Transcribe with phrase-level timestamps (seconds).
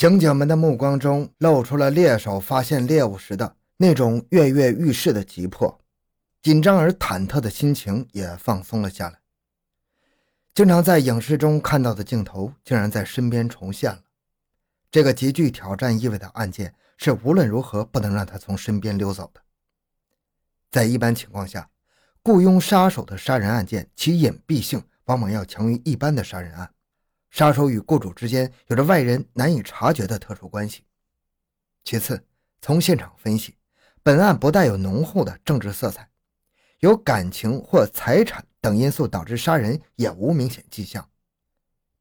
[0.00, 5.78] 刑警们的目光中露出了猎手发现猎物时的那种跃跃欲试的急迫，
[6.40, 9.18] 紧张而忐忑的心情也放松了下来。
[10.54, 14.00] 经常在影视中看到的镜头，竟然在身边重现了。
[14.90, 19.42] 这个极具挑战意味的案件，是无论如何不能让他从身边溜走的。
[20.70, 21.68] 在一般情况下，
[22.22, 26.70] 雇佣杀手的杀人案件，其隐蔽性往往要强于一般的杀人案。
[27.30, 30.82] 杀手与雇主之间有着外人难以察觉的特殊关系。
[31.84, 32.22] 其次，
[32.60, 33.54] 从现场分析，
[34.02, 36.08] 本案不带有浓厚的政治色彩，
[36.80, 41.08] 有感情或财产等因素导致杀人也无明显迹象。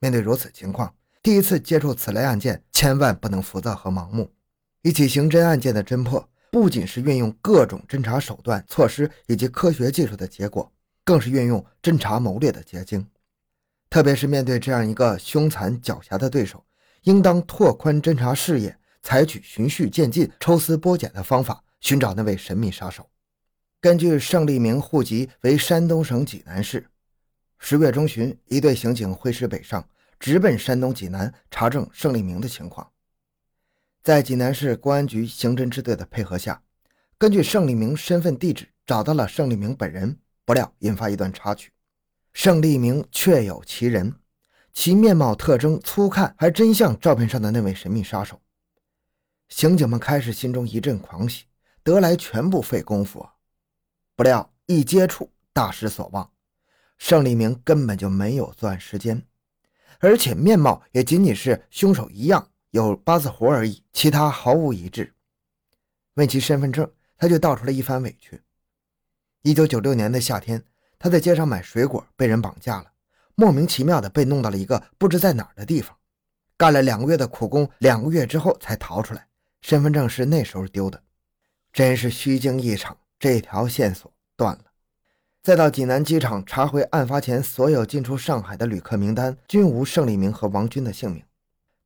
[0.00, 4.32] 面对如此情况，第一次接触此类案件，千万不能浮躁和盲目。
[4.82, 10.72] 一起刑侦案件的侦破，不仅是运用各种侦查手段、措施以及科学技术的结果，
[11.04, 13.06] 更是运用侦查谋略的结晶。
[13.90, 16.64] 特别是面对这样一个凶残狡黠的对手，
[17.02, 23.08] 应当拓宽侦查视野，采取循序渐进、抽丝剥茧的方法，寻找那位神秘杀手。
[23.80, 26.86] 根据盛立明户籍为山东省济南市，
[27.58, 29.88] 十月中旬，一队刑警挥师北上，
[30.20, 32.90] 直奔山东济南查证盛立明的情况。
[34.02, 36.62] 在济南市公安局刑侦支队的配合下，
[37.16, 41.72] 根据盛立明身份地址找到了盛立明本人，不料引发一段插曲。
[42.38, 44.14] 盛立明确有其人，
[44.72, 48.40] 其面貌特征粗看还真像照片上的那位神秘杀手。
[49.48, 51.46] 刑警们开始心中一阵狂喜，
[51.82, 53.34] 得来全不费功夫啊！
[54.14, 56.30] 不料一接触，大失所望。
[56.96, 59.26] 盛立明根本就没有作案时间，
[59.98, 65.12] 而且面貌也仅仅是凶手一样，有八字胡而已，其他毫无一致。
[66.14, 68.40] 问其身份证，他就道出了一番委屈。
[69.42, 70.62] 一九九六年的夏天。
[70.98, 72.86] 他在街上买水果，被人绑架了，
[73.36, 75.96] 莫名其妙的被弄到了一个不知在哪儿的地方，
[76.56, 79.28] 干了两个月的苦工，两个月之后才逃出来，
[79.60, 81.00] 身份证是那时候丢的，
[81.72, 84.64] 真是虚惊一场，这条线索断了。
[85.40, 91.22] 再到济南机场查回案发前所有进出上海的旅客名单，均无盛立明和王军的姓名。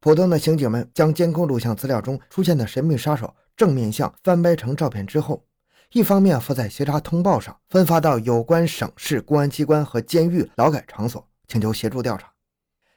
[0.00, 5.44] 普通的刑警们将监控录像资料中出现的神秘杀手正面像翻拍成照片之后。
[5.92, 12.28] 一方面附在协查通报上，分发到有关省市公安机关和监狱、劳改场所，请求协助调查；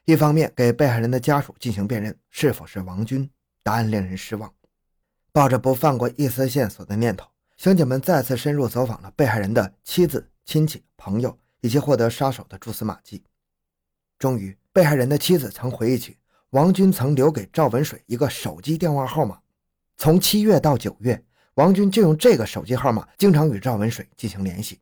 [0.05, 3.29] 一方面给被害人的家属进行辨认，是否是王军。
[3.61, 4.53] 答案令人失望。
[5.33, 13.21] 抱着不放过一丝线索的念头，刑警们再次深入走访了被害人的妻子、亲戚、朋友，以及获得杀手的蛛丝马迹。
[14.17, 16.15] 终于，被害人的妻子曾回忆起
[16.51, 19.39] 王军曾留给赵文水一个手机电话号码，
[19.97, 21.21] 从七月到九月。
[21.55, 24.79] 王军就用这个手机号码，经常与赵文水进行联系。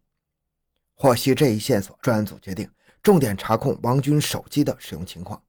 [0.95, 2.67] 获悉这一线索，专案组决定
[3.03, 5.39] 重点查控王军手机的使用情况。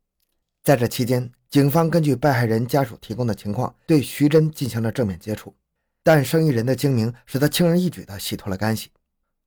[0.62, 5.55] 在这期间，警方根据被害人家属提供的情况，对徐真进行了正面接触。
[6.03, 8.91] 但生意人的精明，使他轻而易举地洗脱了干系。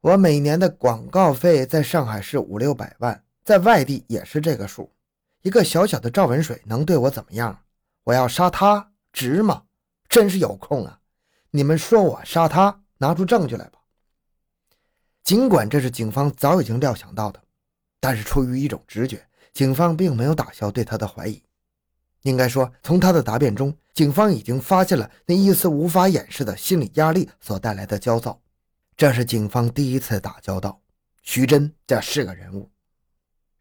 [0.02, 4.92] 我每年的广告费在上海是五六百万，在外地也是这个数。
[5.44, 7.60] 一个小小的赵文水能对我怎么样？
[8.04, 9.64] 我要杀他值吗？
[10.10, 11.00] 真是有空啊！
[11.58, 13.80] 你们说我杀他，拿出证据来吧。
[15.24, 17.42] 尽管这是警方早已经料想到的，
[18.00, 21.42] 但是出于一种直觉，警方并没有打消对他的怀疑。
[22.22, 28.40] 应该说，从他的答辩中，警方已经发现了那一丝无法掩饰的心理压力所带来的焦躁。
[28.96, 30.80] 这是警方第一次打交道，
[31.24, 32.70] 徐真这是个人物。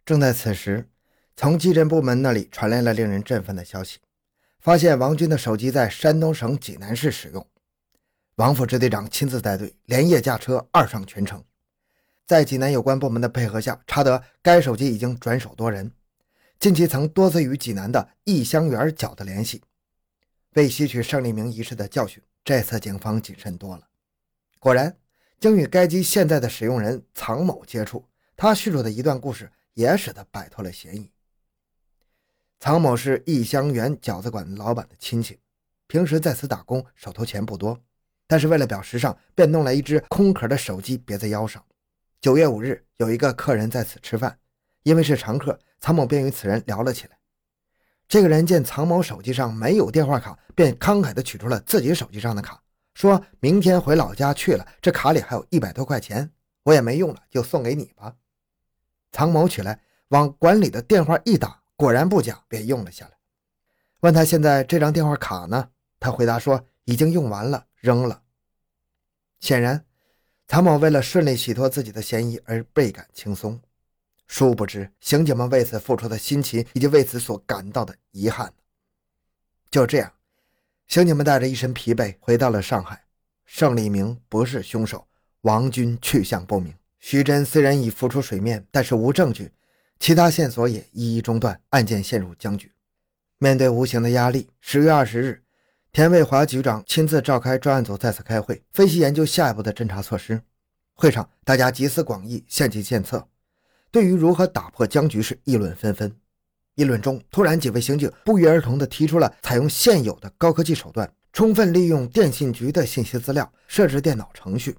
[0.05, 0.87] 正在此时，
[1.34, 4.01] 从技侦部门那里传来了令人振奋的消息，
[4.61, 7.47] 发现王军的手机在山东省济南市使用。
[8.36, 11.42] 王副支队长亲自带队，连夜驾车二上全城，
[12.26, 15.91] 在济南有关部门的配合下，查得该手机已经转手多人，
[16.58, 19.62] 近期曾多次与济南的易香园搅的联系。
[20.52, 23.88] 为吸取胜利明一事的教训，这次警方谨慎多了。
[24.58, 24.94] 果然，
[25.41, 31.10] 经与该机现在的使用人藏某接触，他叙述的一段故事也使得摆脱了嫌疑。
[32.60, 35.41] 藏某是易香园饺子馆老板的亲戚，
[35.86, 37.80] 平时在此打工，手头钱不多。
[38.27, 41.65] 但是为了表时尚，便弄来一只空壳的手机别在腰上。
[42.21, 44.39] 九月五日，有一个客人在此吃饭，
[44.83, 47.17] 因为是常客，曹某便与此人聊了起来。
[48.09, 52.61] 这个人见曹某手机上没有电话卡，便慷慨地取出了自己手机上的卡，
[52.95, 56.31] 说明天回老家去了，这卡里还有一百多块钱，
[56.65, 58.15] 我也没用了，就送给你吧。
[59.13, 63.13] 曹某取来，往管理的电话一打，果然不假，便用了下来。
[64.01, 65.69] 问他现在这张电话卡呢？
[65.99, 67.66] 他回答说已经用完了。
[67.78, 68.22] 扔了。
[69.38, 69.84] 显然，
[70.48, 73.60] 曹某为了顺利洗脱自己的嫌疑而倍感轻松。
[74.27, 78.53] 殊不知，刑警们为此付出的辛勤，以及为此所感到的遗憾。
[79.71, 80.12] 就这样，
[80.88, 83.04] 刑警们带着一身疲惫回到了上海。
[83.44, 85.06] 盛立明不是凶手，
[85.42, 86.74] 王军去向不明。
[86.98, 89.53] 徐真虽然已浮出水面，但是无证据，
[90.00, 92.72] 其他线索也一一中断，案件陷入僵局。
[93.39, 95.44] 面对无形的压力，十月二十日，
[95.97, 100.43] 田卫华局长亲自召开专案组再次开会，分析研究下一步的侦查措施。
[100.93, 103.27] 会上，大家集思广益，献计献策，
[103.91, 106.15] 对于如何打破僵局是议论纷纷。
[106.75, 114.77] 议论中，突然几位刑警不约而同地提出了采用现有的高科技手段，充分利用电信局的信息资料，设置电脑程序。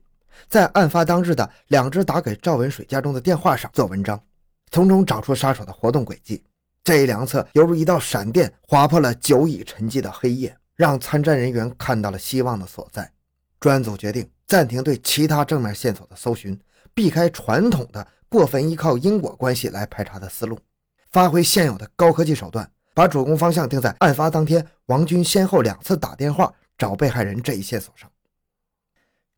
[0.47, 4.21] 在案发当日的两只打给赵文水家中的电话上做文章，
[4.69, 6.43] 从中找出杀手的活动轨迹。
[6.83, 13.11] 这一良策犹如一道闪电，划破了久已沉寂的黑夜，让参战人员看到了希望的所在。
[13.59, 16.57] 专案组决定暂停对其他正面线索的搜寻，
[16.93, 20.57] 避开传统的过分依靠因果关系来排查的思路，
[21.11, 28.09] 发挥现有的高科技手段，把主攻方向定在案发当天王军先后两次打电话找被害人这一线索上。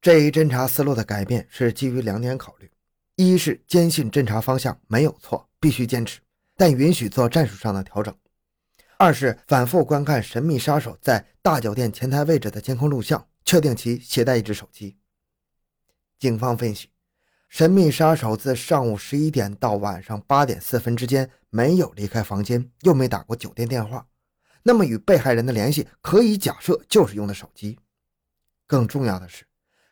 [0.01, 2.69] 这一侦查思路的改变是基于两点考虑：
[3.15, 6.19] 一是坚信侦查方向没有错，必须坚持，
[6.57, 8.13] 但允许做战术上的调整；
[9.01, 14.97] 二是反复观看神秘杀手在大酒店前台位置的监控录像，确定其携带一只手机。
[16.19, 16.89] 警方分析，
[17.47, 24.05] 神秘杀手自上午十一点到晚上八点四分之间没有离开房间，又没打过酒店电话，
[24.63, 27.79] 那么与被害人的联系可以假设就是用的手机。
[28.67, 29.45] 更重要的是。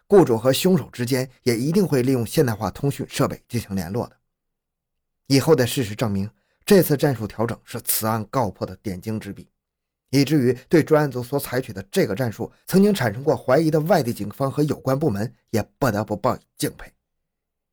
[0.09, 4.17] 雇主和凶手之间也一定会利用现代化通讯设备进行联络的。
[5.27, 6.29] 以后的事实证明，
[6.67, 9.47] 这次战术调整是此案告破的点睛之笔，
[10.09, 16.91] 以至于对专案组所采取的这个战术曾经产生过怀疑的外地警方和有关部门也不得不报以敬佩。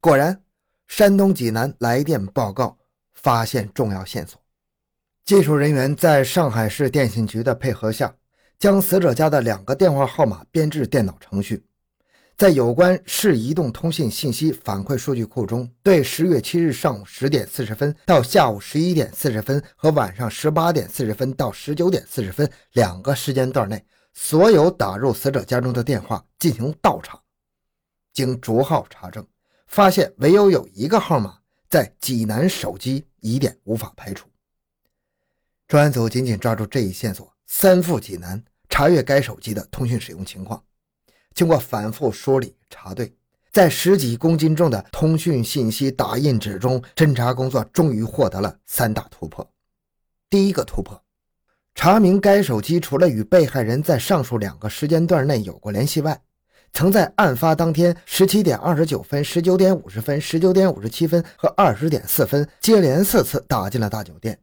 [0.01, 0.41] 果然，
[0.87, 2.79] 山东济南来电报告
[3.15, 4.41] 发现重要线索，
[5.25, 8.15] 技术人员在上海市电信局的配合下，
[8.61, 11.67] 将死者家的两个电话号码编制电脑程序。
[12.37, 23.81] 在有关市移动通信信息反馈数据库中，对十月七日上午十点四十分到下午十一点四十分和晚上十八点四十分到十九点四十分两个时间段内
[24.13, 27.21] 所有打入死者家中的电话进行倒查，
[28.13, 29.25] 经逐号查证，
[29.69, 31.39] 发现唯有有一个号码
[31.71, 34.29] 在济南手机，疑点无法排除。
[35.69, 40.61] 专案组紧紧抓住这一线索，三赴济南查阅该手机的通讯使用情况。
[41.35, 43.13] 经过反复梳理查对，
[43.51, 49.45] 在十几公斤重的通讯信息打印纸中，侦查工作终于获得了三大突破。
[50.31, 51.03] 第一个突破，
[51.75, 56.21] 查明该手机除了与被害人在上述两个时间段内有过联系外，
[56.73, 64.39] 曾在案发当天十七点二十九分、十九点五十分、十九点五十七分和二十点四分接连四次打进了大酒店。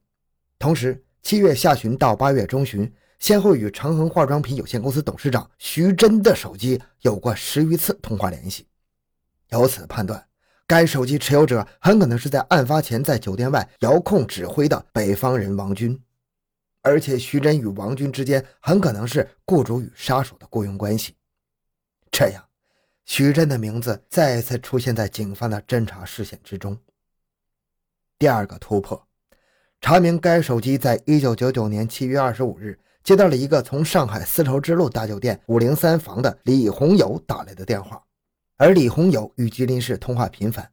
[0.60, 2.92] 同时，七月下旬到八月中旬。
[3.22, 8.66] 先后与长恒化妆品有限公司董事长徐真的手机有过十余次通话联系，
[9.50, 10.28] 由此判断，
[10.66, 16.02] 该手机持有者很可能是在案发前在酒店外遥控指挥的北方人王军，
[16.82, 21.16] 而且徐真与王军之间很可能是雇主与杀手的雇佣关系。
[22.10, 22.44] 这样，
[23.06, 26.76] 徐真的名字再一次出现在警方的侦查视线之中。
[28.18, 29.08] 第二个突破，
[29.80, 32.80] 查明该手机在一九九九年七月二十五日。
[33.04, 38.02] 接到了一个从上海丝绸之路大酒店五零三房的李红友打来的电话，
[38.58, 40.72] 而李红友与吉林市通话频繁。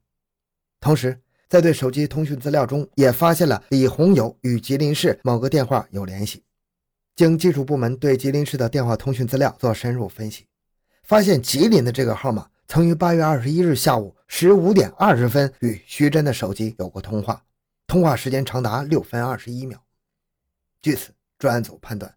[0.78, 1.18] 同时，
[1.49, 6.44] 在对手机通讯资料中也发现了李红友与吉林市某个电话有联系。
[7.16, 10.47] 经技术部门对吉林市的电话通讯资料做深入分析，
[11.04, 17.42] 发现吉林的这个号码曾于八月二十一日下午十五点二十分与徐真的手机有过通话，
[17.87, 19.82] 通话时间长达六分二十一秒。
[20.82, 22.14] 据此，专案组判断。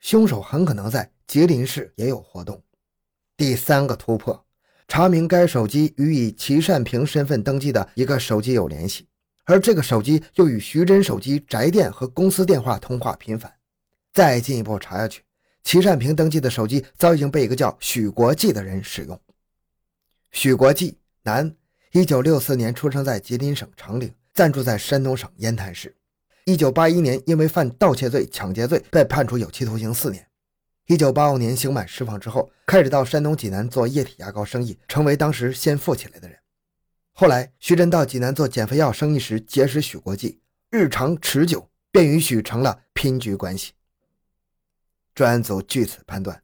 [0.00, 2.62] 凶手很可能在吉林市也有活动。
[3.36, 4.46] 第三个突破，
[4.88, 9.06] 查明该手机与以齐善平身份登记的一个手机有联系，
[9.44, 13.52] 而这个手机又与徐真手机宅电和公司电话通话频繁。
[14.12, 15.22] 再进一步查下去，
[15.62, 19.20] 齐善平登记的手机早已经被一个叫许国际的人使用。
[20.32, 21.54] 许国际，男，
[21.92, 25.94] 一九六四年出生在吉林省长岭，暂住在山东省烟台市。
[26.48, 30.24] 一九八一年，因为犯盗窃罪、抢劫罪，被判处有期徒刑四年。
[30.86, 36.38] 一九八五年刑满释放之后，开始到山东济南做液体牙膏生意，成为当时先富起来的人。
[37.10, 43.72] 后来，徐真到济南做减肥药生意时结识许国际，日常持久，便与许成了拼局关系。
[45.16, 46.40] 专案组据此判断，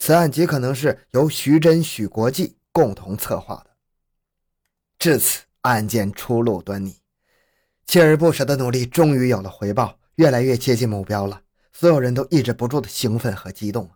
[0.00, 3.70] 此案极可能是由徐真、许国际共同策划的。
[4.98, 7.03] 至此，案件初露端倪。
[7.86, 11.42] 锲而不舍的努力终于有了回报，越来越接近目标了。
[11.72, 13.90] 所有人都抑制不住的兴奋和激动。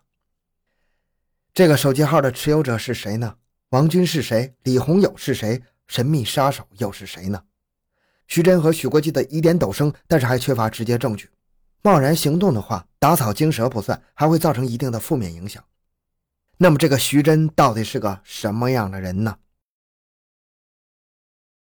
[1.54, 3.36] 这个手机号的持有者是谁呢？
[3.70, 4.54] 王军是谁？
[4.62, 5.62] 李红友是谁？
[5.86, 7.42] 神秘杀手又是谁呢？
[8.26, 11.30] 徐真和许国际的疑点陡升，但是还缺乏直接证据。
[11.82, 15.64] 贸然行动的话，打草惊蛇不算，还会造成一定的负面影响。
[16.58, 19.38] 那么，这个徐真到底是个什么样的人呢？